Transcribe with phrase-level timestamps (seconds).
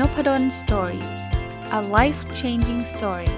[0.00, 1.04] นพด ล story
[1.78, 3.30] a life changing story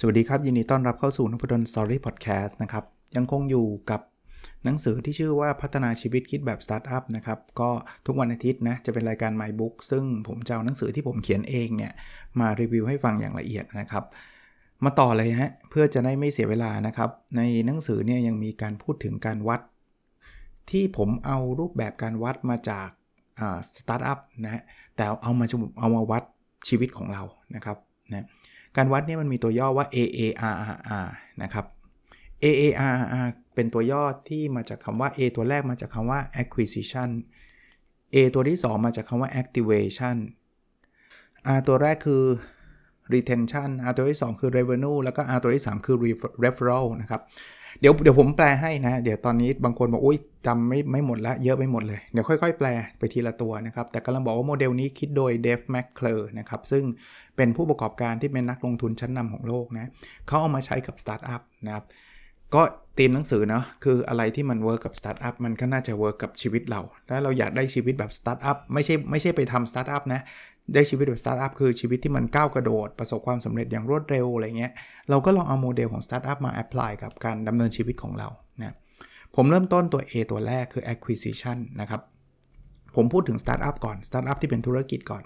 [0.00, 2.84] สวัสดีครับ ยินดีต้อนรับเข้าสู่นพดล story พอดแคสต์นะครับ
[3.16, 4.00] ยังคงอยู่กับ
[4.64, 7.70] หนังสือที่ชื่อว่าพัฒนาชีวิตคิดแบบสตาร์ทอัพนะครับ ก็
[8.06, 11.92] ทุกวันอาทิตย์นะ จะเป็นรายการ My Book ซึ่งผมจะเอาหนังสือที่ผมเขียนเองเนี่ย
[12.40, 14.04] มารีวิวให้ฟังอย่างละเอียดนะครับ
[14.84, 19.60] มาต่อเลยฮะเพื่อจะได้ไม่เสียเวลานะครับ ในหนังสือเนี่ยยังมีการพูดถึงการวัด
[20.70, 22.88] ที่ผมเอารูปแบบการวัดมาจาก
[23.76, 24.62] สตาร์ทอัพนะ
[24.96, 25.46] แต่เอามา
[25.78, 26.22] เอามาวัด
[26.68, 27.22] ชีวิตของเรา
[27.54, 27.76] นะครับ
[28.12, 28.26] นะ
[28.76, 31.66] การวัดเนี่ยมันมีตัวย่อว่า AARR นะครับ
[32.42, 37.10] AARR เป็นตัวย่อที่มาจากคำว่า A ตัวแรกมาจากคำว่า acquisition
[38.14, 40.16] A ตัวที่ 2 มาจากคำว่า activation
[41.56, 42.24] R ตัวแรกคือ
[43.14, 45.96] retention R ตัวที่2คือ revenue แล้วก็ R ตัวที่3คือ
[46.44, 47.22] referral นะครับ
[47.80, 56.84] เดี๋ยวเดี๋ยวผมแปลให้นะ เดี๋ยวตอนนี้บางคนบอกอุ้ยจำไม่ไม่หมดละเยอะไปหมดเลย เดี๋ยวค่อยๆ แปลไปทีละตัวนะครับ แต่กำลังบอกว่าโมเดลนี้คิดโดย Dave McClure นะครับ ซึ่ง
[57.36, 59.90] เป็นผู้ประกอบการที่เป็นนักลงทุนชั้นนำของโลกนะ
[60.26, 61.84] เขาเอามาใช้กับสตาร์ทอัพนะครับ
[62.54, 62.62] ก็
[62.98, 70.20] ตีมหนังสือเนาะคืออะไรที่มัน work กับสตาร์ทอัพมันก็น่าจะ work กับชีวิตเรา ถ้าเราอยากได้ชีวิตแบบสตาร์ทอัพไม่ใช่ไม่ใช่ไปทำสตาร์ทอัพนะ
[70.74, 74.72] ได้ชีวิตแบบสตาร์ทอัพคือชีวิตที่มันก้าวกระโดด ประสบความสำเร็จอย่างรวดเร็วอะไรเงี้ย
[75.10, 78.28] เราก็ลองเอาโมเดลของสตาร์ทอัพมา apply กับการดำเนินชีวิตของเรา
[78.60, 78.74] นะ
[79.34, 82.00] ผมเริ่มต้นตัว A ตัวแรกคือ acquisition นะครับ
[82.96, 85.22] ผมพูดถึงสตาร์ทอัพก่อนสตาร์ทอัพที่เป็นธุรกิจก่อน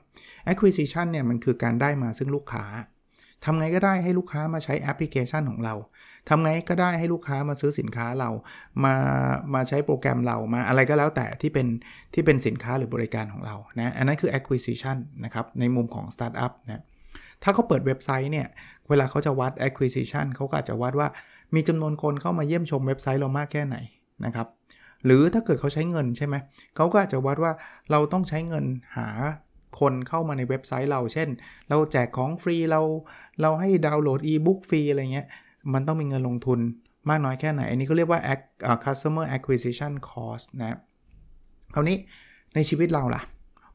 [0.51, 2.65] acquisition เนี่ยมันคือการได้มาซึ่งลูกค้า
[3.45, 5.75] ทำไงก็ได้ให้ลูกค้ามาใช้แอปพลิเคชันของเรา
[6.29, 8.31] ทำไงก็ได้ให้ลูกค้ามาซื้อสินค้าเรา
[8.85, 8.95] มา
[9.55, 11.67] มาใช้โปรแกรมเรามาอะไรก็แล้วแต่ที่เป็น
[12.15, 16.83] ที่เป็นสินค้าหรือบริการของเรานะอันนั้นคือ acquisition นะครับในมุมของ startup นะ
[17.43, 18.47] ถ้าเขาเปิดเว็บไซต์เนี่ย
[18.89, 21.09] เวลาเขาจะวัด acquisition เขาก็อาจจะวัดว่า
[21.55, 23.77] มีจำนวนคนเข้ามาเยี่ยมชมเว็บไซต์เรามากแค่ไหน
[24.25, 24.49] นะครับ
[25.05, 26.35] หรือถ้าเกิดเขาใช้เงินใช่ไหม
[26.77, 27.53] เขาก็อาจจะวัดว่า
[27.91, 28.65] เราต้องใช้เงิน
[28.97, 29.09] หา
[29.81, 31.29] คนเข้ามาในเว็บไซต์เรา เช่น
[31.69, 32.81] เราแจกของฟรีเรา
[33.41, 35.27] เราให้ดาวน์โหลดอีบุ๊กฟรีอะไรเงี้ย
[35.73, 36.59] มันต้องมีเงินลงทุน
[37.09, 38.21] มากน้อยแค่ไหน อันนี้ก็เรียกว่า
[38.85, 40.79] customer acquisition cost นะ
[41.75, 41.97] คราวนี้
[42.55, 43.23] ในชีวิตเราล่ะ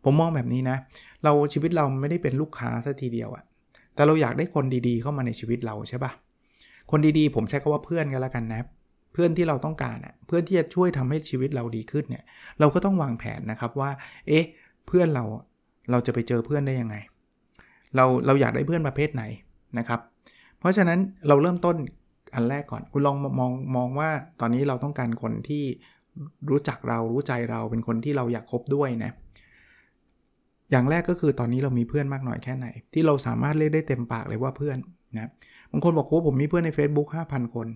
[0.04, 0.78] ผมมองแบบนี้นะ
[1.24, 3.44] เราชีวิตเราไม่ได้เป็นลูกค้าซะทีเดียวอะ
[3.96, 6.12] แต่เราอยากได้คนดีๆเข้ามาในชีวิตเราใช่ปะ
[6.92, 8.62] คนดีๆ ผมใช้คาว่าเพื่อนกันแล้วกันนะ
[9.14, 12.24] เพื่อนที่เราต้องการอะเพื่อนที่จะช่วยทำให้ชีวิตเราดีขึ้นเนี่ย
[12.60, 13.92] เราก็ต้องวางแผนนะครับว่า
[14.28, 14.46] เอ๊ะ
[14.88, 15.26] เพื่อนเรา
[15.92, 16.96] เราจะไปเจอเพื่อนได้ยังไง
[17.96, 19.24] เราเราอยากได้เพื่อนประเภทไหน
[19.78, 20.00] นะครับ
[20.60, 21.76] เพราะฉะนั้นเราเริ่มต้น
[22.36, 24.10] อันแรกก่อน คุณลองมองมองว่า
[24.40, 25.64] ตอนนี้เราต้องการคนที่
[26.50, 29.12] รู้จักเรารู้ใจเราเป็นคนที่เราอยากคบด้วยนะ
[30.72, 34.78] อย่างแรกก็คือตอนนี้เรามีเพื่อนมากน้อยแค่ไหน ที่เราสามารถเรียกได้เต็มปากเลยว่าเพื่อน
[35.16, 35.30] นะ
[35.72, 37.68] บางคนบอกว่าผมมีเพื่อนใน Facebook 5,000 คน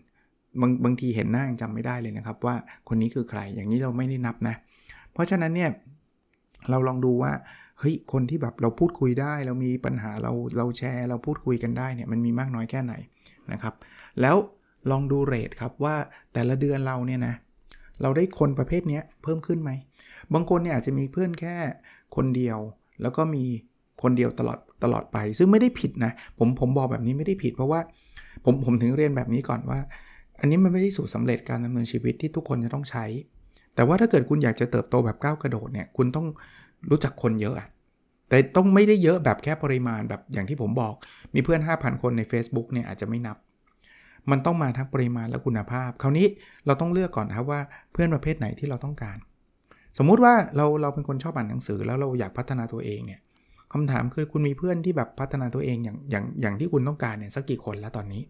[0.62, 2.56] บางบางทีเห็นหน้ายังจำไม่ได้เลยนะครับ ว่า
[2.88, 4.56] คนนี้คือใครอย่างนี้เราไม่ได้นับนะ
[5.14, 5.70] เพราะฉะนั้นเนี่ย
[6.70, 7.32] เราลองดูว่า
[7.82, 12.94] เฮ้ยคนที่แบบเราพูดคุยได้ เรามีปัญหาเราเราแชร์ เราพูดคุยกันได้เนี่ยมันมีมากน้อยแค่ไหน
[13.52, 13.74] นะครับ
[14.22, 14.36] แล้ว
[14.92, 15.96] ลองดูเรทครับว่า
[16.34, 17.36] แต่ละเดือนเราเนี่ยนะ
[18.02, 19.72] เราได้คนประเภทนี้เพิ่มขึ้นไหม
[20.34, 21.56] บางคนเนี่ยอาจจะมีเพื่อนแค่
[22.16, 22.58] คนเดียว
[23.02, 23.44] แล้วก็มี
[24.04, 27.80] คนเดียวตลอดตลอดไป ซึ่งไม่ได้ผิดนะผมผมบอกแบบนี้ไม่ได้ผิด เพราะว่า
[28.46, 29.80] ผมผมถึงเรียนแบบนี้ก่อนว่า
[30.40, 33.06] อันนี้มันไม่ใช่สูตรสาเร็จการดำเนินชีวิตที่ทุกคนจะต้องใช้
[33.76, 36.28] แต่ว่าถ้าเกิดคุณอยากจะเติบโตแบบก้าวกระโดดเนี่ยคุณต้อง
[36.90, 37.68] รู้จักคนเยอะอะ
[38.30, 40.94] แต่ต้องไม่ได้เยอะแบบแค่ปริมาณแบบอย่างที่ผมบอก
[41.34, 43.38] มีเพื่อน 5,000 คนใน Facebook เนี่ยอาจจะไม่นับ
[44.32, 46.28] มันต้องมาทั้งปริมาณและคุณภาพ คราวนี้
[46.66, 47.62] เราต้องเลือกก่อนครับว่า
[47.92, 49.18] เพื่อนประเภทไหนที่เราต้องการ
[49.98, 53.20] สมมุติว่าเราเราเป็นคนชอบอ่านหนังสือแล้วเราอยากพัฒนาตัวเองเนี่ย
[53.74, 58.22] คำถามคือคุณมีเพื่อนที่แบบพัฒนาตัวเองอย่างอย่างอย่างที่คุณต้องการเนี่ยสักกี่คนแล้วตอนนี้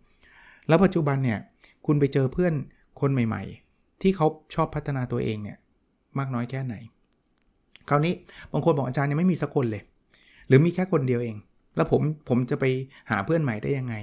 [0.68, 1.40] แล้วปัจจุบันเนี่ย
[1.86, 2.54] คุณไปเจอเพื่อน
[3.02, 5.58] คนใหม่ ๆ ที่เขาชอบพัฒนาตัวเองเนี่ย
[6.18, 6.76] มากน้อยแค่ไหน
[7.92, 8.14] คราวนี้
[8.54, 9.84] บางคนบอกอาจารย์ยังไม่มีสักคนเลย
[10.48, 11.36] หรือมีแค่คนเดียวเอง
[11.76, 12.66] แล้วผมผมจะไป
[13.10, 13.96] หาเพื่อนใหม่ได้ยังไง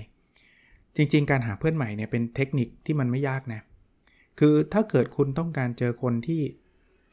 [0.96, 3.60] จริงๆ การหาเพื่อนใหม่เนี่ยเป็นเทคนิคที่มันไม่ยากนะ
[4.38, 6.42] คือถ้าเกิดคุณต้องการเจอคนที่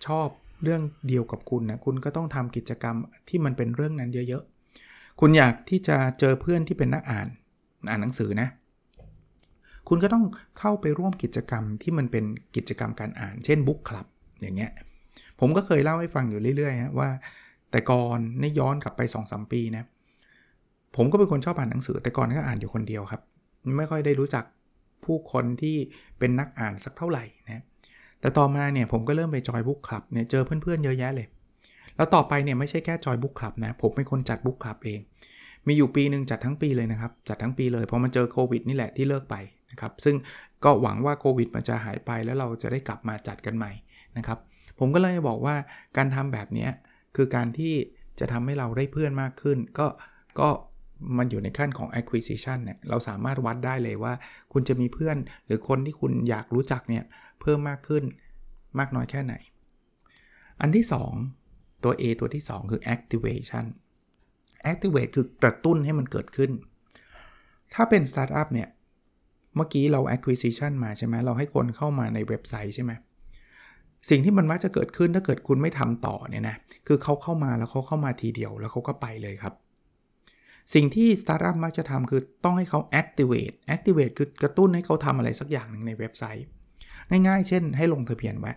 [0.05, 0.27] ชอบ
[0.63, 2.95] เรื่องเดียวกับคุณนะคุณก็ต้องทำกิจกรรม
[3.29, 7.27] ที่มันเป็นเรื่องนั้นเยอะๆ คุณอยากที่จะเจอเพื่อนที่เป็นนักอ่าน
[7.89, 8.47] อ่านหนังสือนะ
[9.89, 10.25] คุณก็ต้อง
[10.59, 12.25] เข้าไปร่วมกิจกรรมที่มันเป็น
[12.55, 14.07] กิจกรรมการอ่าน เช่นบุ๊กคลับ
[14.41, 14.71] อย่างเงี้ย
[15.39, 17.09] ผมก็เคยเล่าให้ฟังอยู่เรื่อยๆว่า
[17.71, 19.85] แต่ก่อนนี่ย้อนกลับไป2อสปีนะ
[20.95, 23.21] ผมก็เป็นคนชอบอ่านหนังสือ แต่ก่อนก็อ่านอยู่คนเดียวครับ
[23.77, 24.43] ไม่ค่อยได้รู้จัก
[25.05, 25.75] ผู้คนที่
[26.19, 27.63] เป็นนักอ่านสักเท่าไหร่นะ
[28.21, 31.27] แต่ต่อมาเนี่ยผมก็เริ่มไปจอยบุ๊กคลับเนี่ยเจอเพื่อนๆเยอะแยะเลย
[31.95, 34.99] แล้วต่อไปเนี่ยไม่ใช่แค่จอยบุ๊กคลับนะผมเป็นคนจัดบุ๊กคลับเอง
[35.67, 39.35] มีอยู่ปีหนึ่งจัดทั้งปีเลยนะครับ จัดทั้งปีเลยพราะมันเจอโควิดนี่แหละที่เลิกไป
[39.71, 40.15] นะครับซึ่ง
[40.63, 43.71] ก็หวังว่าโควิดมันจะหายไปแล้วเราจะได้กลับมาจัดกันใหม่
[44.17, 44.39] นะครับ
[44.79, 45.55] ผมก็เลยบอกว่า
[45.97, 46.67] การทำแบบนี้
[47.15, 47.73] คือการที่
[48.19, 49.87] จะทำให้เราได้เพื่อนมากขึ้น ก็
[50.39, 50.49] ก็
[51.17, 54.13] มันอยู่ในขั้นของ acquisition เนี่ยเราสามารถวัดได้เลยว่า
[54.53, 57.03] คุณจะมีเพื่อนหรือคนที่คุณอยากรู้จักเนี่ย
[57.41, 58.03] เพิ่มมากขึ้น
[58.79, 59.33] มากน้อยแค่ไหน
[60.61, 60.85] อันที่
[61.33, 63.65] 2 ตัว A ตัวที่ 2 คือ activation
[64.71, 66.51] activate คือกระตุ้นให้มันเกิดขึ้น
[67.73, 68.69] ถ้าเป็น startup เนี่ย
[69.55, 72.91] เมื่อกี้เรา acquisition มาใช่ไหมเราให้คนเข้ามาในเว็บไซต์ใช่ไหม
[74.09, 76.55] สิ่งที่มันมักจะเกิดขึ้นถ้าเกิดคุณไม่ทำต่อเนี่ยนะ
[76.87, 79.53] คือเขาเข้ามาแล้วเขาเข้ามาทีเดียวแล้วเขาก็ไปเลยครับ
[80.73, 86.45] สิ่งที่สตาร์ทอัพมักจะทำคือต้องให้เขา activate activate คือกระตุ้นให้เขาทำอะไรสักอย่างหนึ่งในเว็บไซต์
[87.27, 88.51] ง่ายๆ เช่น ให้ลงทะเบียนไว้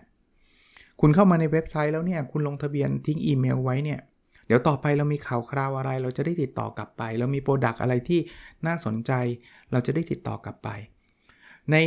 [1.01, 3.99] คุณเข้ามาในเว็บไซต์แล้วเนี่ยคุณลงทะเบียนทิ้งอีเมลไว้เนี่ย
[4.47, 8.19] เดี๋ยวต่อไปเรามีข่าวคราวอะไร เราจะได้ติดต่อกลับไป เรามี product อะไรที่
[8.67, 9.11] น่าสนใจ
[9.71, 10.69] เราจะได้ติดต่อกลับไป
[11.71, 11.77] ใน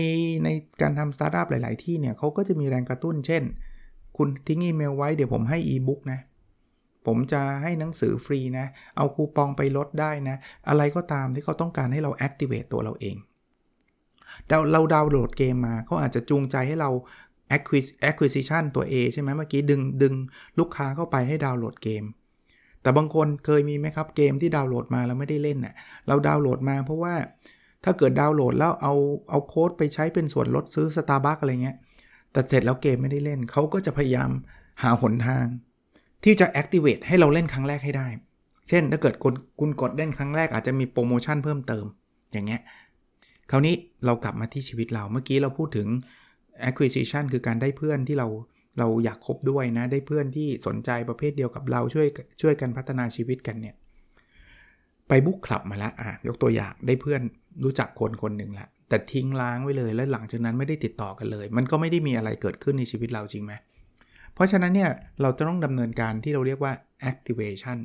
[0.45, 0.49] ใน
[0.81, 3.43] การทำสตาร์ทอัพหลาย ๆ ที่เนี่ยเขาก็จะมีแรงกระตุ้น เช่น
[4.17, 6.21] คุณทิ้งอีเมลไว้เดี๋ยวผมให้อีบุ๊กนะ
[7.07, 10.37] ผมจะให้หนังสือฟรีนะ เอาคูปองไปลดได้นะ
[10.69, 13.17] อะไรก็ตามที่เขาต้องการให้เรา activate ตัวเราเอง
[14.49, 16.91] เราเราดาวน์โหลดเกมมาเขาอาจจะจูงใจให้เรา
[18.09, 20.15] acquisition ตัว A ใช่ไหมเมื่อกี้ดึงดึง
[20.59, 22.05] ลูกค้าเข้าไปให้ดาวน์โหลดเกม
[22.83, 25.75] แต่บางคนเคยมีไหมครับเกมที่ดาวน์โหลดมาแล้วไม่ได้เล่นน่ะ
[26.07, 27.15] เราดาวน์โหลดมาเพราะว่า
[27.85, 28.95] ถ้าเกิดดาวน์โหลดแล้วเอา
[29.31, 31.77] เอาโค้ดไปใช้เป็นส่วนลดซื้อ Starbucks อะไรเงี้ย
[32.33, 34.31] แต่เสร็จแล้วเกมไม่ได้เล่น เขาก็จะพยายาม
[34.83, 35.45] หาหนทาง
[36.25, 38.07] ที่จะ activate ให้เราเล่นครั้งแรกให้ได้
[38.69, 41.85] เช่น ถ้าเกิดคุณคุณกดเล่นครั้งแรกอาจจะมีโปรโมชั่นเพิ่มเติม
[42.33, 42.61] อย่างเงี้ย
[43.51, 43.75] คราวนี้
[44.05, 45.89] เรากลับมาที่ชีวิตเรา เมื่อกี้เราพูดถึง
[46.69, 48.29] acquisition คือการได้เพื่อนที่เรา
[48.79, 52.07] เราอยากคบด้วยนะ ได้เพื่อนที่สนใจประเภทเดียวกับเราช่วย
[52.43, 53.75] ช่วยกันพัฒนาชีวิตกันเนี่ย
[55.09, 57.23] ไปบุ๊กคลับมาแล้วอะยกตัวอย่างได้เพื่อน
[57.65, 63.53] รู้จักคนคนหนึ่งละแต่ทิ้งล้างไว้เลยแล้วหลังจากนั้นไม่ได้ติดต่อกันเลย มันก็ไม่ได้มีอะไรเกิดขึ้นในชีวิตเราจริงไหม
[64.35, 64.91] เพราะฉะนั้นเนี่ย
[65.23, 66.73] เราจะต้องดำเนินการที่เราเรียกว่า
[67.11, 67.79] activation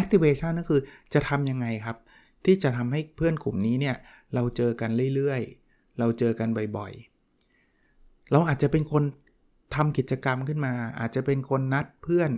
[0.00, 0.80] activation ก็คือ
[1.14, 1.96] จะทำยังไงครับ
[2.44, 3.96] ที่จะทำให้เพื่อนกลุ่มนี้เนี่ย
[4.34, 9.02] เราเจอกันเรื่อยๆ เราเจอกันบ่อยๆ เราอาจจะเป็นคน
[9.74, 12.30] ทำกิจกรรมขึ้นมา อาจจะเป็นคนนัดเพื่อน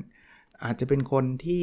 [0.64, 1.62] อาจจะเป็นคนที่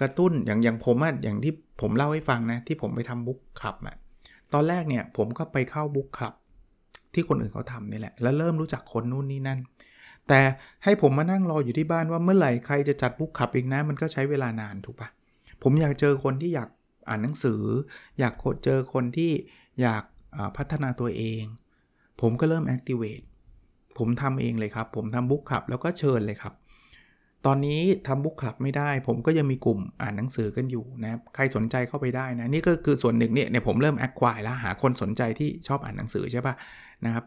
[0.00, 3.96] กระตุ้นอย่างอย่างผมอะอย่างที่ผมเล่าให้ฟังนะ ที่ผมไปทำบุ๊กคลับอะ
[4.52, 6.34] ตอนแรกเนี่ยผมก็ไปเข้าบุ๊กคลับ
[7.14, 9.60] ที่คนอื่นเขาทำนี่แหละ แล้วเริ่มรู้จักคนนู่นนี่นั่น
[10.28, 10.40] แต่
[10.84, 15.08] ให้ผมมานั่งรออยู่ที่บ้านว่าเมื่อไหร่ใครจะจัดบุ๊กคลับอีกนะ มันก็ใช้เวลานานถูกปะ
[15.62, 16.68] ผมอยากเจอคนที่อยาก
[17.08, 17.62] อ่านหนังสือ
[18.20, 18.34] อยาก
[18.64, 19.30] เจอคนที่
[19.82, 20.02] อยาก
[20.56, 21.42] พัฒนาตัวเอง
[22.20, 23.24] ผมก็เริ่ม activate
[23.98, 26.54] ผมทำเองเลยครับ ผมทำบุ๊กคลับแล้วก็เชิญเลยครับ
[27.46, 36.54] ตอนนี้ทำบุ๊กคลับไม่ได้ ผมก็ยังมีกลุ่มอ่านหนังสือกันอยู่นะใครสนใจเข้าไปได้นะนี่ก็คือส่วนหนึ่งเนี่ยผมเริ่มแอคควายแล้วหาคนสนใจที่ชอบอ่านหนังสือใช่ปะ
[37.04, 37.24] นะครับ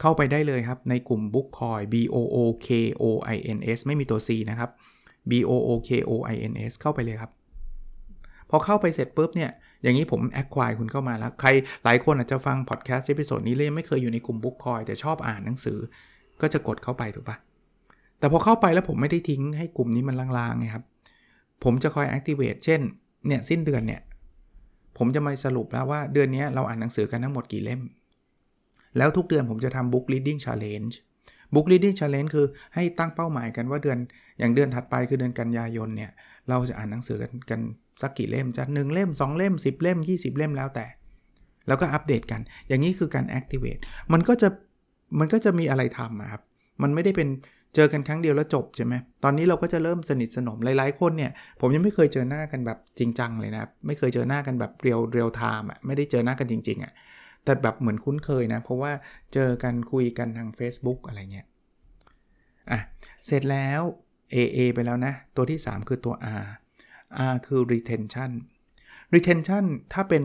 [0.00, 2.36] เข้าไปได้เลยครับ ในกลุ่ม Bookoins B O O
[2.66, 2.68] K
[3.02, 4.70] O I N S ไม่มีตัว C นะครับ
[5.30, 7.30] B O O K O I N S เข้าไปเลยครับ
[8.50, 9.50] พอเข้าไปเสร็จปุ๊บเนี่ย
[9.82, 11.48] อย่างนี้ผม acquire คุณเข้ามาแล้ว ใคร
[11.84, 15.78] หลายคนอาจจะฟังพอดแคสต์ episode นี้เลยไม่เคยอยู่ในกลุ่ม Bookoins แต่ชอบอ่านหนังสือ
[16.40, 17.36] ก็จะกดเข้าไปถูกปะ
[18.20, 20.84] แต่พอเข้าไปแล้วผมไม่ได้ทิ้งให้กลุ่มนี้มันร้างๆไงครับ
[21.64, 22.80] ผมจะคอย activate เช่น
[23.26, 24.00] เนี่ยสิ้นเดือนเนี่ย
[24.98, 27.80] ผมจะมาสรุปแล้วว่าเดือนนี้เราอ่านหนังสือกันทั้งหมดกี่เล่ม
[28.96, 30.94] แล้วทุกเดือนผมจะทำ book reading challenge
[31.54, 33.98] book reading challenge คือให้ตั้งเป้าหมายกันว่าเดือน
[34.38, 36.10] อย่างเดือนถัดไปคือเดือนกันยายนเนี่ย
[36.48, 37.60] เราจะอ่านหนังสือกันกัน
[38.02, 40.86] สักกี่เล่มจะหนึ่งเล่ม 2 เล่ม 10 เล่ม 20 เล่มแล้วแต่
[41.68, 44.48] แล้วก็อัปเดตกัน อย่างนี้คือการ activate มันก็จะ
[45.18, 46.42] มันก็จะมีอะไรทำครับ
[46.82, 47.28] มันไม่ได้เป็น
[47.74, 56.92] เจอกันครั้งเดียวแล้วจบใช่ไหมตอนนี้เราก็จะเริ่มสนิทสนมหลายๆคนเนี่ยผมยังไม่เคยเจอหน้ากันแบบจริงจังเลยนะไม่เคยเจอหน้ากันแบบเรียวเรียวไทม์อะไม่ได้เจอหน้ากันจริงๆอะ
[57.44, 58.92] แต่แบบเหมือนคุ้นเคยนะ เพราะว่า
[59.34, 61.46] เจอกันคุยกันทาง Facebook อะไรเงี้ย
[62.70, 62.80] อะ
[63.26, 63.82] เสร็จแล้ว
[64.34, 66.46] AA ไปแล้วนะ ตัวที่ 3 คือตัว R
[67.32, 68.30] R คือ retention
[69.14, 70.24] retention ถ้าเป็น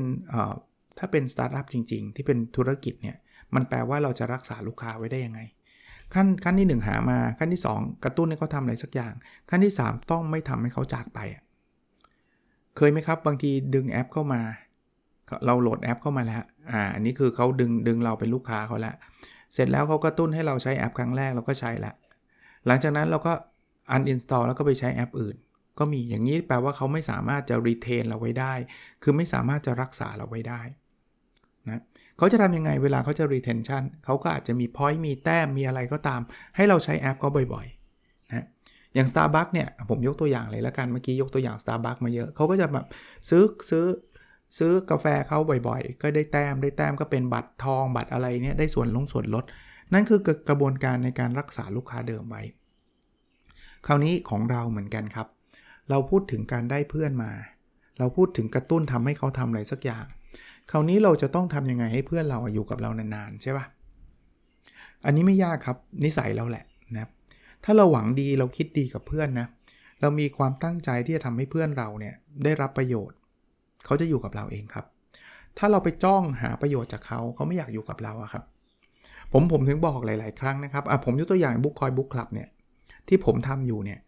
[1.00, 3.18] ถ้าเป็นสตาร์ทอัพจริง ๆ ที่เป็นธุรกิจเนี่ย
[3.56, 5.42] มันแปลว่าเราจะรักษาลูกค้าไว้ได้ยังไง
[6.16, 9.14] ขั้นขั้นที่ 1 หามาขั้นที่ 2 กระตุ้นให้เขาทำอะไรสักอย่าง
[9.50, 11.20] ขั้นที่ 3 ต้องไม่ทำให้เขาจากไป
[12.78, 14.42] เคยไหมครับบางทีดึงแอปเข้ามา
[15.46, 18.96] เราโหลดแอปเข้ามาแล้วอ่าอันนี้คือเขาดึงดึงเราเป็นลูกค้าเขาแล้ว
[19.54, 21.94] เสร็จแล้วเขากระตุ้นให้เราใช้แอปครั้งแรกเราก็ใช้ละ
[22.66, 23.34] หลังจากนั้นเราก็
[23.96, 25.36] uninstall แล้วก็ไปใช้แอปอื่น
[25.80, 28.54] ก็มีอย่างนี้แปลว่าเขาไม่สามารถจะ retain เราไว้ได้
[29.04, 30.62] คือไม่สามารถจะรักษาเราไว้ได้
[32.18, 36.22] เขาจะทำยังไงเวลาเขาจะ retention เขาก็อาจจะมี point มีแต้มมีอะไรก็ตาม
[36.56, 38.46] ให้เราใช้แอปก็บ่อยๆนะ
[38.96, 42.86] อย่าง Starbucks เนี่ยผมยกตัวอย่างเลยแล้วกันเมื่อกี้ยกตัวอย่าง Starbucks มาเยอะเขาก็จะแบบ
[43.30, 43.86] ซื้อซื้อ
[44.58, 49.46] ซื้อกาแฟเขาบ่อยๆ ก็ได้แต้มได้แต้มก็เป็นบัตรทองบัตรอะไรเนี่ยได้ส่วนลงส่วนลด
[49.94, 50.20] นั่นคือ
[50.50, 52.42] กระบวนการในการรักษาลูกค้าเดิมไว้
[53.86, 55.28] คราวนี้ของเราเหมือนกันครับ
[55.90, 57.32] เราพูดถึงการได้เพื่อนมา
[58.00, 60.06] เราพูดถึงกระตุ้นทำให้เขาทำอะไรสักอย่าง
[60.72, 63.66] คราวนี้เราจะต้องทำยังไงให้เพื่อนเราอยู่กับเรานานๆใช่ปะ
[65.06, 66.66] อันนี้ไม่ยากครับนิสัยเราแหละ
[66.96, 67.10] นะ
[67.64, 69.48] ถ้าเราหวังดีเราคิดดีกับเพื่อนนะ
[70.02, 73.18] เรามีความตั้งใจที่จะทำให้เพื่อนเราเนี่ยได้รับประโยชน์
[73.86, 74.86] เขาจะอยู่กับเราเองครับ
[75.58, 78.44] ถ้าเราไปจ้องหาประโยชน์จากเขาเขาไม่อยากอยู่กับเราครับ
[79.32, 82.48] ผมผมถึงบอกหลาย ๆ ครั้งนะครับอะผมยกตัวอย่างบุ๊กคอยบุ๊กคลับเนี่ย
[83.08, 84.00] ที่ผมทำอยู่เนี่ย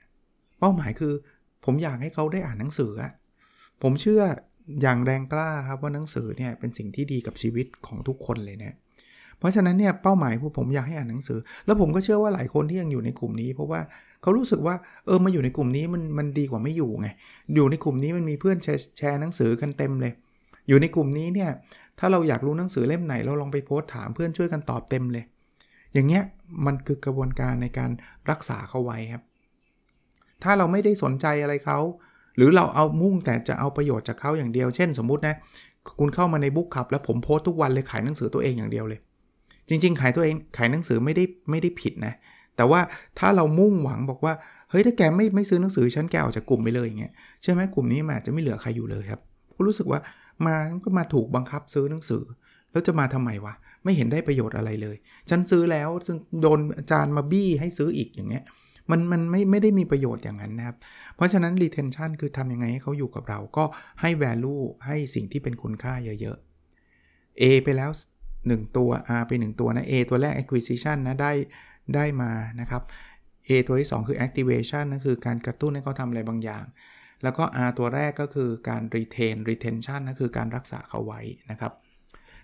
[0.59, 1.13] เป้าหมายคือ
[1.65, 3.11] ผมอยากให้เขาได้อ่านหนังสืออะ
[3.81, 4.21] ผมเชื่อ
[4.81, 8.73] อย่างแรงกล้าครับว่าหนังสือเนี่ยเป็นสิ่งที่ดีกับชีวิตของทุกคนเลยเนี่ย
[9.39, 13.79] เพราะฉะนั้นเนี่ยเป้าหมายผู้ผมอยากให้อ่านหนังสือ แล้วผมก็เชื่อว่าหลายคนที่ยังอยู่ในกลุ่มนี้ เพราะว่า
[14.21, 17.07] เขารู้สึกว่าเออมาอยู่ในกลุ่มนี้มันมันดีกว่าไม่อยู่ไง
[17.55, 20.13] อยู่ในกลุ่มนี้มันมีเพื่อนแชร์แชร์หนังสือกันเต็มเลย
[20.67, 21.49] อยู่ในกลุ่มนี้เนี่ย
[21.99, 25.23] ถ้าเราอยากรู้หนังสือเล่มไหนเราลองไปโพสต์ถามเพื่อนช่วยกันตอบเต็มเลย
[25.93, 26.23] อย่างเงี้ย
[26.65, 27.91] มันคือกระบวนการในการ
[28.29, 29.23] รักษาเขาไว้ครับ
[30.43, 31.79] ถ้าเราไม่ได้สนใจอะไรเขา
[32.37, 35.35] หรือเราเอามุ่งแต่จะเอาประโยชน์จากเขาอย่างเดียว เช่น สมมุตินะ
[35.99, 38.99] คุณเข้ามาในบุ๊กคับแล้วผมโพสต์ทุกวันเลยขายหนังสือตัวเองอย่างเดียวเลย
[39.69, 42.13] จริง ๆ ขายตัวเองขายหนังสือไม่ได้ไม่ได้ผิดนะ
[42.55, 42.81] แต่ว่า
[43.19, 44.33] ถ้าเรามุ่งหวังบอกว่า
[44.69, 47.11] เฮ้ยถ้าแกไม่ไม่ซื้อหนังสือฉันแกออกจากกลุ่มไปเลยอย่างเงี้ย
[47.43, 49.21] ใช่ไหมกลุ่มนี้มันอาจจะไม่เหลือใครอยู่เลยครับ
[49.55, 49.99] ก็รู้สึกว่า
[50.45, 52.23] มาก็มาถูกบังคับซื้อหนังสือ
[52.71, 53.53] แล้วจะมาทำไมวะ
[53.83, 54.95] ไม่เห็นได้ประโยชน์อะไรเลย
[55.29, 55.89] ฉันซื้อแล้ว
[56.41, 58.43] โดนอาจารย์มาบี้ให้ซื้ออีกอย่างเงี้ย
[58.91, 60.77] มันมันไม่ไม่ได้มีประโยชน์อย่างนั้นนะครับ
[61.15, 63.63] เพราะฉะนั้น retention คือทำยังไงให้เขาอยู่กับเรา ก็
[64.01, 67.91] ให้ value ให้สิ่งที่เป็นคุณค่าเยอะๆ A ไปแล้ว
[68.33, 68.89] 1 ตัว
[69.19, 71.31] R ไป 1 ตัวนะ A ตัวแรก acquisition นะได้
[71.95, 72.83] ได้มานะครับ
[73.47, 76.65] A ตัวที่ 2 คือ activation นั่นคือการกระตุ้นให้เขาทำอะไรบางอย่าง
[77.23, 81.73] แล้วก็ R ตัวแรกก็คือการ retain retention นั่นคือการรักษาเขาไว้นะครับ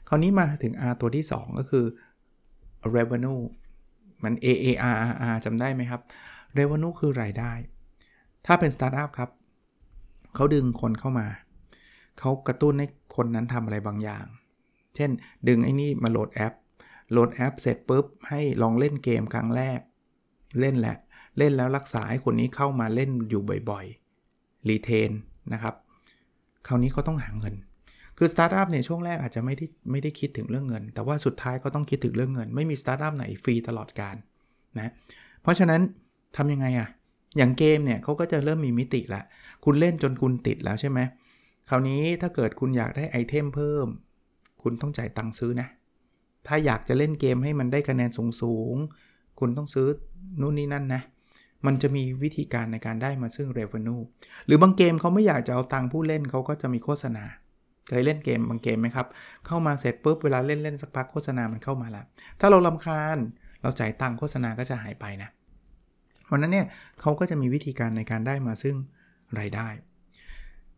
[0.07, 1.85] คราวนี้มาถึง R ตัวที่ 2 ก็คือ
[2.95, 3.41] revenue
[4.23, 6.01] มัน A A R R R จำได้ไหมครับ
[6.57, 7.51] revenue คือรายได้
[8.45, 9.29] ถ้าเป็น startup ครับ
[10.35, 11.27] เขาดึงคนเข้ามา
[12.19, 14.25] เขากระตุ้นให้คนนั้นทำอะไรบางอย่าง
[14.95, 15.11] เช่น
[15.47, 16.53] ดึงไอ้นี่มาโหลดแอป
[17.11, 19.79] โหลดแอปเสร็จปุ๊บ ให้ลองเล่นเกมครั้งแรก
[20.59, 20.97] เล่นแหละ
[21.37, 25.11] เล่นแล้วรักษาให้คนนี้เข้ามาเล่นอยู่บ่อยๆ retain
[25.53, 25.75] นะครับ
[26.67, 27.55] คราวนี้เขาต้องหาเงิน
[28.17, 34.15] คือสตาร์ทอัพเนี่ยช่วงแรกอาจจะไม่ได้ไม่ได้คิดถึงเรื่องเงิน แต่ว่าสุดท้ายเขาต้องคิดถึงเรื่องเงิน ไม่มีสตาร์ทอัพไหนฟรีตลอดการ
[34.79, 34.91] นะ
[35.41, 35.81] เพราะฉะนั้น
[36.37, 36.89] ทำยังไงอะ
[37.37, 39.21] อย่างเกมเนี่ยเขาก็จะเริ่มมีมิติละ
[39.65, 40.99] คุณเล่นจนคุณติดแล้วใช่ไหม
[41.69, 43.87] คราวนี้ถ้าเกิดคุณอยากได้ไอเทมเพิ่ม
[44.63, 45.67] คุณต้องจ่ายตังค์ซื้อนะ
[46.47, 48.09] ถ้าอยากจะเล่นเกมให้มันได้คะแนน
[48.41, 49.87] สูงๆ คุณต้องซื้อ
[50.41, 51.01] นู่นนี่นั่นนะ
[51.65, 54.01] มันจะมีวิธีการในการได้มาซึ่ง revenue
[54.45, 57.23] หรือบางเกมเขาไม่อยากจะเอาตังค์ผู้เล่นเขาก็จะมีโฆษณา
[57.89, 59.07] เคยเล่นเกมบางเกมไหมครับ
[59.47, 62.05] เข้ามาเสร็จปุ๊บเวลาเล่นเล่นสักพักโฆษณามันเข้ามาล้ว
[62.39, 63.17] ถ้าเราลำคาญ
[63.61, 66.67] เราจ่ายตังค์โฆษณาก็จะหายไปนะเพราะนั้นเนี่ย
[67.01, 68.75] เขาก็จะมีวิธีการในการได้มาซึ่ง
[69.39, 69.67] รายได้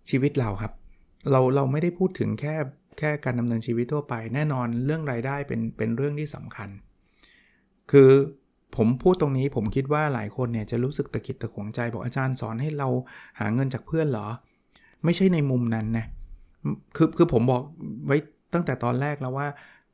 [0.10, 0.74] ชีวิตเราครับ
[1.32, 2.56] เราเราไม่ได้พูดถึงแค่
[3.00, 6.70] แค่การดำเนินชีวิตทั่วไป แน่นอนเรื่องรายได้เป็นเป็นเรื่องที่สำคัญ
[7.92, 8.12] คือ
[8.76, 12.90] ผมพูดตรงนี้ผมคิดว่าหลายคนเนี่ยจะรู้สึกตะกิดตะขวงใจบอกอาจารย์สอนให้เรา
[13.40, 14.28] หาเงินจากเพื่อนเหรอ
[15.04, 16.06] ไม่ใช่ในมุมนั้นนะ
[16.96, 17.62] คือคือผมบอก
[18.06, 18.18] ไว้
[18.54, 19.48] ตั้งแต่ตอนแรกแล้วว่า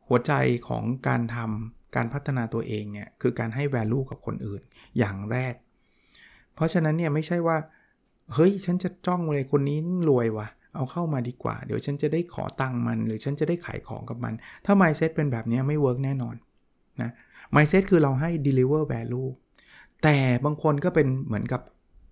[0.07, 0.33] หัวใจ
[0.67, 4.61] ของการทำ การพัฒนาตัวเองเนี่ยคือการให้ value กับคนอื่น
[4.97, 5.53] อย่างแรก
[6.55, 7.57] เพราะฉะนั้นเนี่ยไม่ใช่ว่า
[8.33, 9.77] เฮ้ย ฉันจะจ้องเลยคนนี้
[10.09, 14.33] รวยว่ะเอาเข้ามาดีกว่า เดี๋ยวฉันจะได้ขอตังค์มัน หรือฉันจะได้ขายของกับมัน
[14.65, 16.35] ถ้า mindset เป็นแบบนี้ไม่ work แน่นอน
[17.01, 17.11] นะ
[17.55, 19.29] mindset คือเราให้ deliver value
[20.03, 21.61] แต่บางคนก็เป็นเหมือนกับ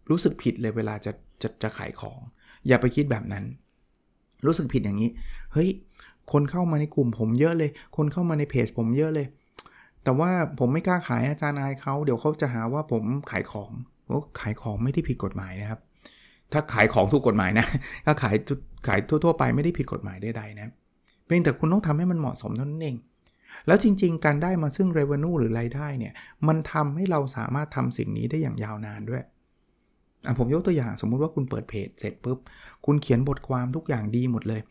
[0.09, 2.19] รู้สึกผิดเลยเวลาจะจะจะขายของ
[2.67, 3.43] อย่าไปคิดแบบนั้น
[4.45, 5.09] รู้สึกผิดอย่างนี้
[5.53, 5.69] เฮ้ย
[6.31, 9.27] คนเข้ามาในกลุ่มผมเยอะเลย คนเข้ามาในเพจผมเยอะเลย
[10.03, 13.71] แต่ว่าผมไม่กล้าขายอาจารย์อายเขาเดี๋ยวเขาจะหาว่าผมขายของ
[14.11, 15.79] ว่าขายของไม่ได้ผิดกฎหมายนะครับ
[16.53, 17.65] ถ้าขายของถูกกฎหมายนะ
[18.05, 18.35] ถ้าขาย
[18.87, 20.67] ขายทั่ว ๆ ไปไม่ได้ผิดกฎหมายใดๆนะ
[21.25, 22.97] เพียงแต่คุณต้องทำให้มันเหมาะสมเท่านั้นเอง
[23.67, 26.13] แล้วจริง ๆ การได้มาซึ่ง revenue หรือรายได้เนี่ย
[26.47, 29.23] มันทำให้เราสามารถทำสิ่งนี้ได้อย่างยาวนานด้วย
[30.25, 32.39] อะผมยกตัวอย่างสมมุติว่าคุณเปิดเพจเสร็จปุ๊บ
[32.85, 34.61] คุณเขียนบทความทุกอย่างดีหมดเลย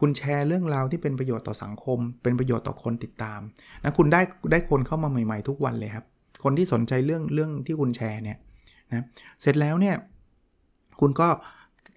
[0.00, 3.40] คุณแชร์เรื่องราวที่เป็นประโยชน์ต่อสังคม เป็นประโยชน์ต่อคนติดตาม
[3.84, 6.04] นะคุณได้ได้คนเข้ามาใหม่ ๆ ทุกวันเลยครับ
[6.44, 8.38] คนที่สนใจเรื่องเรื่องที่คุณแชร์เนี่ย
[8.90, 9.04] นะ
[9.40, 9.96] เสร็จแล้วเนี่ย
[11.00, 11.28] คุณก็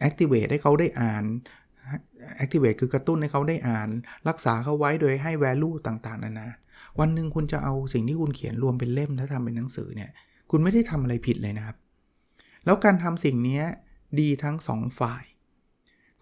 [0.07, 1.23] activate ให้เขาได้อ่าน
[2.43, 3.89] activate คือกระตุ้นให้เขาได้อ่าน
[4.27, 6.47] รักษาเขาไว้โดยให้ value ต่างๆนานา
[6.99, 10.09] วันหนึ่งคุณจะเอาสิ่งที่คุณเขียนรวมเป็นเล่มแล้วทำเป็นหนังสือเนี่ย
[10.51, 11.77] คุณไม่ได้ทำอะไรผิดเลยนะครับ
[12.65, 13.61] แล้วการทำสิ่งนี้
[14.19, 15.23] ดีทั้ง 2 ฝ่าย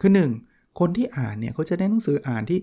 [0.02, 0.49] คือ 1.
[0.80, 2.60] คนที่อ่านเนี่ยเขาจะได้หนังสืออ่านที่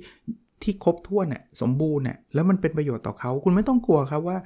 [0.63, 4.39] ที่ครบถ้วนน่ยสมบูรณ์เนี่ยแล้วมันเป็นประโยชน์ต่อเขาคุณไม่ต้องกลัวครับว่า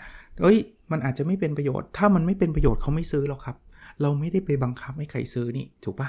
[0.42, 0.58] เอ้ย
[0.92, 3.56] มันอาจจะไม่เป็นประโยชน์ ถ้ามันไม่เป็นประโยชน์เขาไม่ซื้อหรอกครับ
[4.02, 6.08] เราไม่ได้ไปบังคับให้ใครซื้อนี่ถูกปะ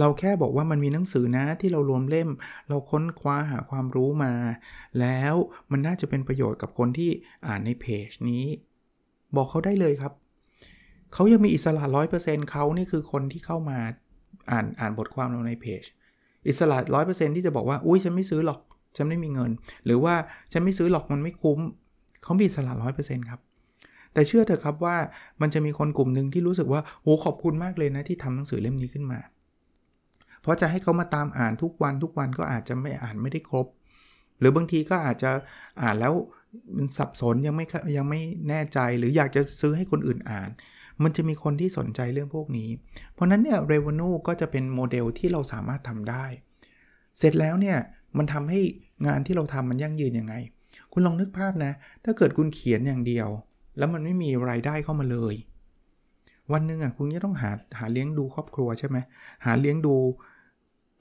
[0.00, 2.28] เราแค่บอกว่ามันมีหนังสือนะที่เรารวมเล่ม
[2.68, 4.32] เราค้นคว้าหาความรู้มา
[5.00, 5.34] แล้ว
[5.70, 7.10] มันน่าจะเป็นประโยชน์กับคนที่
[7.46, 8.44] อ่านในเพจนี้
[9.36, 10.12] บอกเขาได้เลยครับ
[11.14, 13.78] เขายังมีอิสระร้อยเปอร์เซ็นต์เขานี่คือคนที่เข้ามา
[14.50, 15.82] อ่านอ่านบทความเราในเพจ
[16.48, 18.60] อิสระร้อยเปอร์เซ็นต์ที่จะบอกว่าอุ้ยฉันไม่ซื้อหรอก
[18.96, 19.50] ฉันไม่มีเงิน
[19.84, 20.14] หรือว่า
[20.52, 21.58] ฉันไม่ซื้อหรอกมันไม่คุ้ม
[22.22, 23.40] เขามีอิสระร้อยเปอร์เซ็นต์ครับ
[24.12, 24.96] แต่เชื่อเถอะครับว่า
[25.40, 29.20] มันจะมีคนกลุ่มหนึ่งที่รู้สึกว่าโอ้ขอบคุณมากเลยนะที่ทำหนังสือเล่มนี้ขึ้นมา
[30.42, 33.66] เพราะจะให้เขามาตามอ่านทุกวันทุกวันก็อาจจะไม่อ่านไม่ได้ครบ
[34.38, 35.30] หรือบางทีก็อาจจะ
[35.82, 36.12] อ่านแล้ว
[36.76, 40.50] มันสับสนยังไม่ยังไม่แน่ใจ หรืออยากจะซื้อให้คนอื่นอ่าน
[41.02, 42.68] มันจะมีคนที่สนใจเรื่องพวกนี้
[43.12, 46.24] เพราะนั้นเนี่ยเรเวนูก็จะเป็นโมเดลที่เราสามารถทำได้
[47.18, 47.78] เสร็จแล้วเนี่ย
[48.18, 48.60] มันทำให้
[49.06, 50.34] งานที่เราทำมันยั่งยืนยังไง
[50.92, 51.72] คุณลองนึกภาพนะ
[52.04, 53.28] ถ้าเกิดคุณเขียนอย่างเดียว
[53.78, 55.34] แล้วมันไม่มีรายได้เข้ามาเลย
[56.52, 58.96] วันหนึ่งอะคุณจะต้องหาหาเลี้ยงดูครอบครัวใช่ไหม
[59.44, 59.94] หาเลี้ยงดู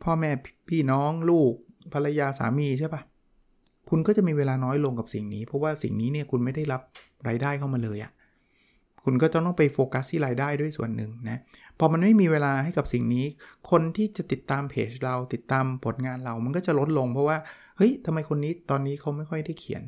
[0.03, 0.31] พ่อแม่
[0.69, 1.53] พี่น้องลูก
[1.93, 3.01] ภรรยาสามีใช่ปะ
[3.89, 6.81] คุณก็จะมีเวลาน้อยลงกับสิ่งนี้ เพราะว่าสิ่งนี้เนี่ยคุณไม่ได้รับ
[7.27, 8.11] รายได้เข้ามาเลยอะ่ะ
[9.05, 11.37] คุณก็ต้องไปโฟกัสที่รายได้ด้วยส่วนหนึ่งนะ
[11.79, 13.25] พอมันไม่มีเวลาให้กับสิ่งนี้
[13.71, 17.37] คนที่จะติดตามเพจเราติดตามผลงานเรามันก็จะลดลงเพราะว่า
[17.77, 19.81] เฮ้ยทำไมคนนี้ตอนนี้เขาไม่ค่อยได้เขียน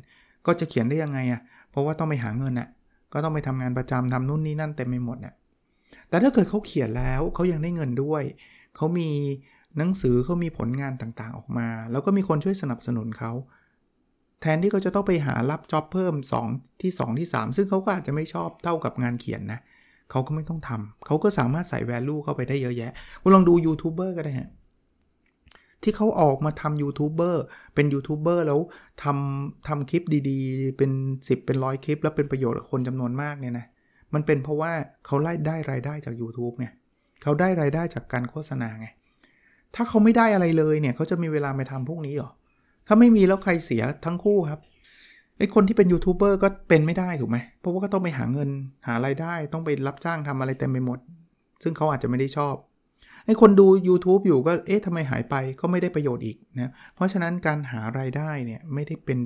[0.46, 2.68] ก็จะเขียนได้ยังไงอะ่ะเพราะว่าต้องไปหาเงินอะ่ะ
[3.12, 5.34] ก็ต้องไปทำงานประจำทำนู่นนี่นั่นเต็มไปหมดเนี่ย
[6.08, 8.22] แต่ถ้าเกิดเขาเขียนแล้วเขายังได้เงินด้วย
[8.76, 9.08] เขามี
[9.78, 13.32] หนังสือเขามีผลงานต่างๆออกมา แล้วก็มีคนช่วยสนับสนุนเขา
[14.40, 16.14] แทนที่เขาจะต้องไปหารับจ็อบเพิ่ม
[16.48, 19.60] 2 ที่ 2 ที่ 3 ซึ่งเขาก็อาจจะไม่ชอบเท่ากับงานเขียนนะ
[20.10, 22.92] เขาก็ไม่ต้องทำเขาก็สามารถใส่แวลูเข้าไปได้เยอะแยะ
[23.22, 24.48] คุณลองดูยูทูบเบอร์ก็ได้ฮะ
[25.82, 27.42] ที่เขาออกมาทำยูทูบเบอร์
[27.74, 28.60] เป็นยูทูบเบอร์แล้ว
[29.02, 30.90] ทำทำคลิปดีๆ เป็น
[31.22, 33.66] 10 เป็นร้อยคลิป แล้วเป็นประโยชน์กับคนจำนวนมากเนี่ยนะ
[34.14, 34.72] มันเป็นเพราะว่า
[35.06, 36.66] เขาไล่ได้รายได้จาก YouTube ไง
[37.22, 38.86] เขาได้รายได้จากการโฆษณาไง
[39.74, 42.30] ถ้าเขาไม่ได้อะไรเลยเนี่ยเขาจะมีเวลาไปทำพวกนี้หรอ
[42.88, 44.60] ถ้าไม่มีแล้วใครเสียทั้งคู่ครับ
[45.38, 48.48] ไอ้คนที่เป็นยูทูบเบอร์ก็เป็นไม่ได้ถูกไหม เพราะว่าก็ต้องไปหาเงิน
[48.86, 50.98] หาไรายได้ ต้องไปรับจ้างทำอะไรเต็มไปหมด
[51.62, 52.54] ซึ่งเขาอาจจะไม่ได้ชอบ
[53.26, 59.18] ไอ้คนดู YouTube อยู่ก็ เอ๊ะทำไมหายไปก็ไม่ได้ประโยชน์อีกนะ เพราะฉะนั้นการหารายได้เนี่ยไม่ได้เป็น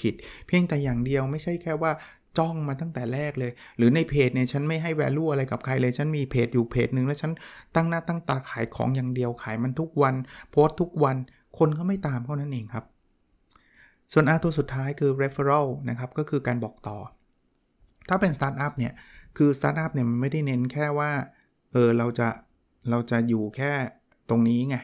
[0.00, 0.14] ผิด
[0.46, 1.92] เพียงแต่อย่างเดียวไม่ใช่แค่ว่า
[2.38, 7.32] จ้องมาตั้งแต่แรกเลย หรือในเพจเนี่ยฉันไม่ให้ value อะไรกับใครเลย ฉันมีเพจอยู่เพจหนึ่งแล้วฉัน
[7.74, 10.14] ตั้งหน้าตั้งตาขายของอย่างเดียวขายมันทุกวัน
[10.50, 11.16] โพสทุกวัน
[11.58, 12.84] คนเขาไม่ตามเท่านั้นเองครับ
[14.12, 16.98] ส่วน R ตัวสุดท้ายคือ referral นะครับก็คือการบอกต่อ
[18.08, 18.92] ถ้าเป็นสตาร์ทอัพเนี่ย
[19.36, 21.10] คือสตาร์ทอัพเนี่ยมันไม่ได้เน้นแค่ว่า
[21.72, 22.28] เออเราจะ
[22.90, 23.72] เราจะอยู่แค่
[24.28, 24.76] ตรงนี้ไง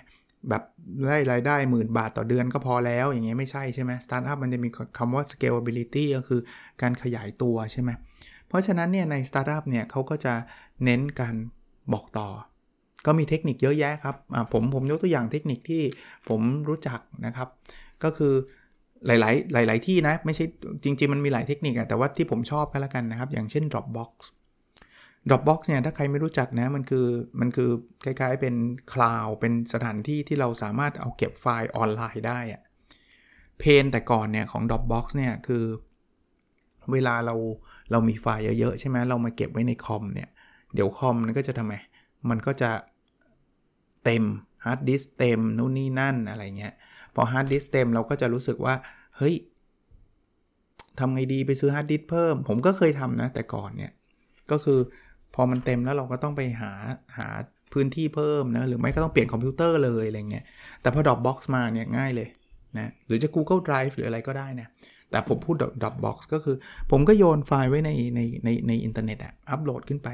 [0.48, 0.62] แบบ
[1.08, 6.40] ได้รายได้หมื่นบาทต่อเดือนก็พอแล้วอย่างเงี้ยไม่ใช่ใช่ไหมสตาร์ทอัพมันจะมีคำว่า scalability ก็คือ
[6.82, 7.90] การขยายตัวใช่ไหม
[8.48, 10.34] เพราะฉะนั้นเนี่ยในสตาร์ทอัพเนี่ยเขาก็จะ
[10.84, 11.34] เน้นการ
[11.92, 12.28] บอกต่อ
[13.06, 14.16] ก็มีเทคนิคเยอะแยะครับ
[14.52, 15.82] ผมผมยกตัวอย่างเทคนิคที่
[16.28, 17.48] ผมรู้จักนะครับ
[18.04, 18.34] ก็คือ
[19.06, 20.44] หลาย ๆ หลาย ๆ ที่นะ ไม่ใช่
[20.84, 24.12] จริง ๆ มันมีหลายเทคนิคอะแต่ว่าที่ผมชอบก็แล้วกันนะครับ อย่างเช่น Dropbox
[25.28, 27.06] Dropbox เนี่ยถ้าใครไม่รู้จักนะมันคือ
[27.40, 27.70] มันคือ
[28.04, 28.54] คล้าย ๆ เป็น
[28.94, 32.62] cloud เป็นสถานที่ที่เราสามารถเอาเก็บไฟล์ออนไลน์ได้อะ
[33.58, 35.64] เพนแต่ก่อนเนี่ยของ Dropbox เนี่ยคือ
[36.92, 37.34] เวลาเรา
[37.90, 40.28] เรามีไฟล์เยอะ ๆ ใช่ไหมเรามาเก็บไว้ในคอมเนี่ย
[40.74, 41.74] เดี๋ยวคอมมันก็จะทำไม
[42.30, 42.70] มันก็จะ
[44.04, 44.24] เต็ม
[44.64, 46.74] ฮาร์ดดิสก์เต็มนู่นนี่นั่นอะไรเงี้ย
[47.16, 48.74] พอฮาร์ดดิสก์เต็มเราก็จะรู้สึกว่า
[49.16, 49.34] เฮ้ย
[50.98, 53.92] ทำไงดีไปซื้อฮาร์ดดิสก์เพิ่ม ผมก็เคยทำนะ แต่ก่อนเนี่ย
[54.50, 54.78] ก็คือ
[55.34, 56.72] พอมันเต็มแล้วเราก็ต้องไปหา
[57.16, 57.28] หา
[57.72, 60.44] พื้นที่เพิ่มนะ หรือไม่ก็ต้องเปลี่ยนคอมพิวเตอร์เลยอะไรเงี้ย
[60.80, 62.28] แต่พอ Dropbox มาเนี่ยง่ายเลย
[62.78, 64.68] นะหรือจะ Google Drive หรืออะไรก็ได้นะ
[65.10, 66.56] แต่ผมพูด Dropbox ก็คือ
[66.90, 70.08] ผมก็โยนไฟล์ไว้ในในในในอินเทอร์เน็ตอะอัปโหลดขึ้นไป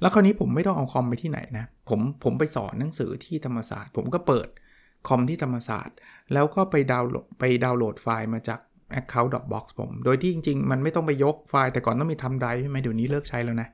[0.00, 4.48] แล้วคราวนี้ผมไม่ต้องเอาคอมไปที่ไหนนะ ผมผมไปสอนหนังสือที่ธรรมศาสตร์ ผมก็เปิด
[5.08, 5.96] คอมที่ธรรมศาสตร์
[6.32, 8.60] แล้วก็ไปดาวน์โหลดไปดาวน์โหลดไฟล์มาจาก
[9.00, 13.68] Account Dropbox ผม โดยที่จริง ๆ มันไม่ต้องไปยกไฟล์ แต่ก่อนต้องมี thumb drive ใช่ไหมเดี๋ยวนี้เลิกใช้แล้วนะ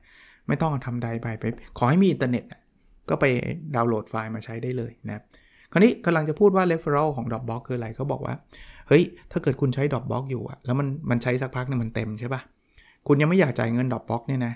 [0.47, 1.43] ไม่ต้อง thumb drive ไป
[1.77, 2.43] ขอให้มีอินเทอร์เน็ต
[3.09, 3.25] ก็ไป
[3.75, 5.21] ดาวน์โหลดไฟล์มาใช้ได้เลยนะ
[5.71, 8.35] คราวนี้กำลังจะพูดว่า referral ของ Dropbox คืออะไรเขาบอกว่า
[8.87, 12.41] เฮ้ย ถ้าเกิดคุณใช้ Dropbox อยู่อะแล้วมันมันใช้สักพักนึงมันเต็มใช่ปะ่ะ
[13.07, 14.53] คุณยังไม่อยากจ่ายเงิน Dropbox เนี่ยนะ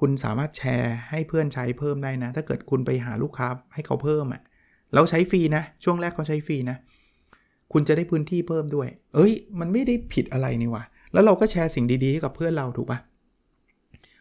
[0.00, 4.42] คุณสามารถแชร์ให้เพื่อนใช้เพิ่มได้นะ ถ้าเกิดคุณไปหาลูกค้าให้เขาเพิ่มอะ
[4.92, 6.76] แล้วใช้ฟรีนะ ช่วงแรกเขาใช้ฟรีนะ
[7.72, 12.98] คุณจะได้พื้นที่เพิ่มด้วย เอ้ย มันไม่ได้ผิดอะไรนี่วะแล้วเราก็แชร์สิ่งดีๆให้กับเพื่อนเราถูกปะ่ะ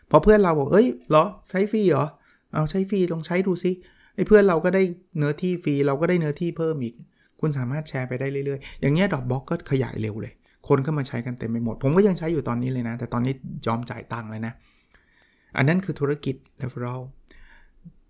[0.09, 2.05] พอเพื่อนเราบอก เอ้ยเหรอใช้ฟรีเหรอ
[2.53, 3.71] เอาใช้ฟรีลองใช้ดูซิ
[4.15, 4.83] ไอ้เพื่อนเราก็ได้
[5.17, 6.95] เนื้อที่ฟรีเราก็ได้เนื้อที่เพิ่มอีก
[7.39, 10.33] คุณสามารถแชร์ไปได้เรื่อยๆ อย่างเงี้ยดอกบล็อกก็ขยายเร็วเลย
[10.67, 13.33] คนก็มาใช้กันเต็มไปหมด ผมก็ยังใช้อยู่ตอนนี้เลยนะ แต่ตอนนี้
[13.67, 14.53] ยอมจ่ายตังค์เลยนะ
[15.57, 17.01] อันนั้นคือธุรกิจ referral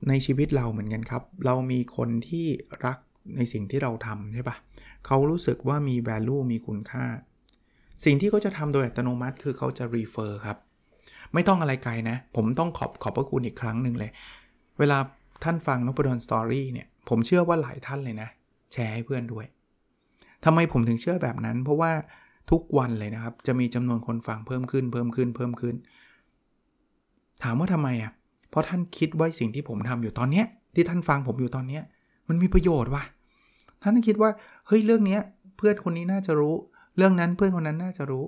[0.10, 2.46] ในชีวิตเราเหมือนกันครับ เรามีคนที่
[2.86, 2.98] รัก
[3.38, 4.58] ในสิ่งที่เราทำใช่ปะ
[5.06, 7.06] เขารู้สึกว่ามี value มีคุณค่า
[8.06, 10.58] สิ่งที่เขาจะทำโดยอัตโนมัติคือเขาจะ refer ครับ
[11.34, 14.12] ไม่ต้องอะไรไกลนะ ผมต้องขอบขอบพระคุณอีกครั้งหนึ่งเลย
[14.80, 14.98] เวลา
[15.44, 18.30] ท่านฟังนพดลสตอรี่เนี่ย ผมเชื่อว่าหลายท่านเลยนะ
[18.74, 19.46] แชร์ให้เพื่อนด้วย
[20.46, 21.92] ทำไมผมถึงเชื่อแบบนั้น เพราะว่า
[22.52, 25.76] ทุกวันเลยนะครับ จะมีจำนวนคนฟังเพิ่มขึ้น เพิ่มขึ้น เพิ่มขึ้น
[27.44, 28.12] ถามว่าทำไมอะ
[28.56, 31.84] เพราะท่านคิดว่าสิ่งที่ผมทำอยู่ตอนเนี้ยที่ท่านฟังผมอยู่ตอนเนี้ย
[32.28, 33.04] มันมีประโยชน์ว่ะ
[33.84, 34.30] ท่านคิดว่า
[34.68, 35.22] เฮ้ยเรื่องเนี้ย
[35.58, 36.56] เพื่อนคนนี้น่าจะรู้
[36.98, 38.26] เรื่องนั้นเพื่อนคนนั้นน่าจะรู้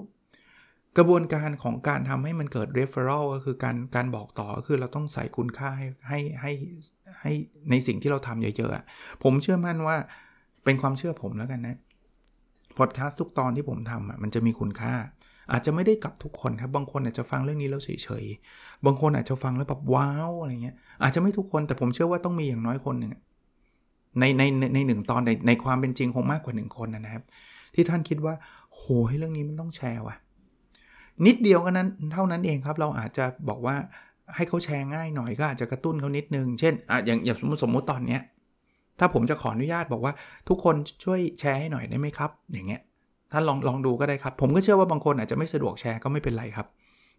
[0.98, 6.52] กระบวนการของการทำให้มันเกิด referral ก็คือการการบอกต่อก็คือเราต้องใส่คุณค่าให้ให้ให้
[7.22, 7.32] ให้
[7.70, 9.98] ในสิ่งที่เราทำเยอะๆผมเชื่อมั่นว่า
[10.64, 11.78] เป็นความเชื่อผมแล้วกันนะ
[12.78, 14.94] พอดแคสต์ทุกตอนที่ผมทำมันจะมีคุณค่า
[15.52, 23.12] อาจจะไม่ได้กับทุกคนครับ บางคนอาจจะฟังเรื่องนี้แล้วเฉยๆ บางคนอาจจะฟังแล้วแบบว้าวอะไรเงี้ย อาจจะไม่ทุกคนแต่ผมเชื่อว่าต้องมีอย่างน้อยคนหนึ่ง
[24.20, 24.44] ในใน
[24.76, 27.24] ในหนึ่งตอนในในความเป็นจริงคงมากกว่า 1 คนนะครับ
[27.76, 28.34] ที่ท่านคิดว่า
[28.74, 28.84] โห
[29.20, 30.16] เรื่องนี้มันต้องแชร์ว่ะ
[31.26, 33.76] นิดเดียวก็นั้นเท่านั้นเองครับ เราอาจจะบอกว่า
[34.36, 38.22] ให้เขาแชร์ง่ายหน่อยก็อาจจะกระตุ้นเขานิดนึง เช่นอะอย่างอย่างสมมติสมมติตอนเนี้ย
[39.00, 40.14] ถ้าผมจะขออนุญาตบอกว่า
[40.50, 42.82] ทุกคนช่วยแชร์ให้หน่อยได้ไหมครับ อย่างเงี้ย
[43.32, 46.68] ท่านลองลองดูก็ได้ครับ ผมก็เชื่อว่าบางคนอาจจะไม่สะดวกแชร์ก็ไม่เป็นไรครับ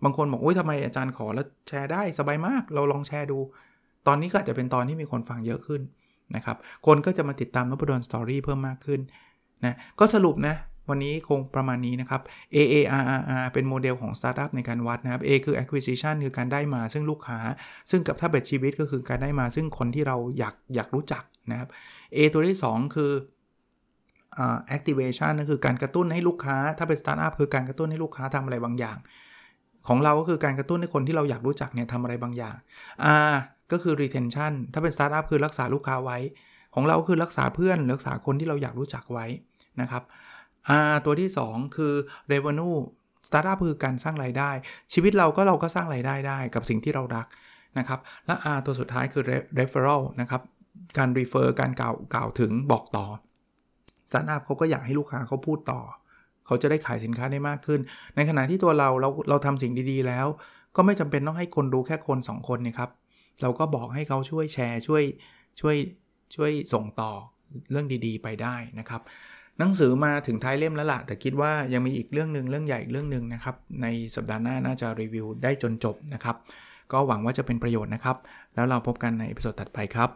[0.05, 3.39] บางคนบอกโอ้ยทำไมอาจารย์ขอแล้วแชร์ได้สบายมาก เราลองแชร์ดู
[4.07, 5.81] ตอนนี้ก็อาจจะเป็นตอนที่มีคนฟังเยอะขึ้น
[6.37, 9.01] นะครับ คนก็จะมาติดตามนบดล Story เพิ่มมากขึ้น
[9.65, 10.57] นะก็สรุปนะ
[10.91, 12.21] วันนี้คงประมาณนี้นะครับ
[12.55, 17.39] AARRR เป็นโมเดลของสตาร์ทอัพในการวัดนะครับ A คือ acquisition คือการได้มาซึ่งลูกค้า
[17.91, 21.69] ซึ่งกับถ้าเบ็ดชีวิตก็คือการได้มาซึ่งคนที่เราอยากอยากรู้จักนะครับ
[22.17, 23.11] A ตัวที่ 2 คือ
[24.77, 28.97] activation ก็คือการกระตุ้นให้ลูกค้า ถ้าเป็นสตาร์ทอัพคือการกระตุ้นให้ลูกค้าทำอะไรบางอย่าง
[29.89, 32.57] ของเราก็คือการกระตุ้นให้คนที่เราอยากรู้จักเนี่ยทำอะไรบางอย่าง
[33.31, 33.35] R
[33.73, 36.19] ก็คือ retention ถ้าเป็นสตาร์ทอัพคือรักษาลูกค้าไว้
[36.75, 39.27] ของเราคือรักษาเพื่อนรักษาคนที่เราอยากรู้จักไว้
[39.81, 40.03] นะครับ
[40.91, 41.93] R ตัวที่ 2 คือ
[42.33, 42.77] revenue
[43.29, 44.51] สตาร์ทอัพคือการสร้างรายได้
[44.93, 47.27] ชีวิตเราก็เราก็สร้างรายได้ได้กับสิ่งที่เรารัก
[47.79, 49.23] นะครับ และ R ตัวสุดท้ายคือ
[49.59, 50.43] referral นะครับ
[50.99, 53.07] การ refer การกล่าวกล่าวถึงบอกต่อ
[54.11, 55.81] สตาร์ทอัพเขาก็อยากให้ลูกค้าเขาพูดต่อ
[56.47, 57.81] เขาจะได้ขายสินค้าได้มากขึ้น
[58.17, 60.27] ในขณะที่ตัวเราเราเราทำสิ่งดีๆแล้ว
[60.77, 62.91] ก็ไม่จำเป็นต้องให้คนรู้แค่คน 2 คนนะครับ
[63.43, 65.03] เราก็บอกให้เขาช่วยแชร์ช่วย
[65.61, 65.77] ช่วย
[66.35, 67.13] ช่วยส่งต่อ
[67.71, 69.01] เรื่องดีๆ ไปได้นะครับ
[69.59, 76.37] หนังสือมาถึงท้ายเล่มแล้วล่ะ แต่คิดว่ายังมีอีกเรื่องหนึ่งเรื่องใหญ่เรื่องหนึ่งนะครับ ในสัปดาห์หน้าน่าจะรีวิวได้จนจบนะครับ
[76.93, 78.17] ก็หวังว่าจะเป็นประโยชน์นะครับ
[78.55, 80.11] แล้วเราพบกันในอีพิโซดถัดไปครับ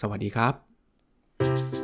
[0.00, 1.83] สวัสดีครับ